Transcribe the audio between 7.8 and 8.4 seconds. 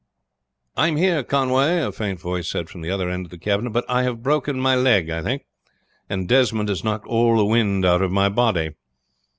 out of my